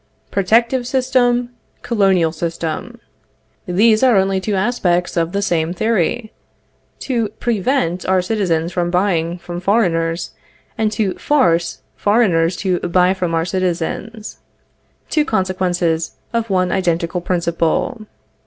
Protective 0.31 0.87
System; 0.87 1.51
Colonial 1.83 2.31
System. 2.31 2.99
These 3.67 4.01
are 4.01 4.15
only 4.15 4.41
two 4.41 4.55
aspects 4.55 5.15
of 5.15 5.31
the 5.31 5.43
same 5.43 5.73
theory. 5.75 6.33
To 7.01 7.27
prevent 7.39 8.03
our 8.07 8.19
citizens 8.19 8.71
from 8.71 8.89
buying 8.89 9.37
from 9.37 9.59
foreigners, 9.59 10.31
and 10.75 10.91
to 10.93 11.13
force 11.19 11.83
foreigners 11.95 12.55
to 12.65 12.79
buy 12.79 13.13
from 13.13 13.35
our 13.35 13.45
citizens. 13.45 14.39
Two 15.11 15.23
consequences 15.23 16.15
of 16.33 16.49
one 16.49 16.71
identical 16.71 17.21
principle. 17.21 18.07